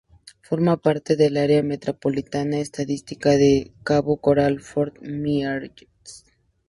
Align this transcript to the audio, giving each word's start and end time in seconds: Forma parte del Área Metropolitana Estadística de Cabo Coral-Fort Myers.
Forma 0.41 0.77
parte 0.77 1.15
del 1.15 1.37
Área 1.37 1.61
Metropolitana 1.61 2.57
Estadística 2.57 3.29
de 3.37 3.71
Cabo 3.83 4.17
Coral-Fort 4.17 4.97
Myers. 5.03 5.85